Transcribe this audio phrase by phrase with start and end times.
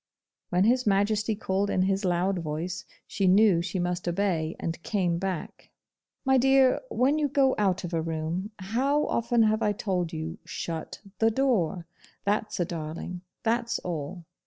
[0.49, 5.19] When His Majesty called in his LOUD voice, she knew she must obey, and came
[5.19, 5.69] back.
[6.25, 10.39] 'My dear, when you go out of a room, how often have I told you,
[10.43, 11.85] SHUT THE DOOR.
[12.23, 13.21] That's a darling.
[13.43, 14.25] That's all.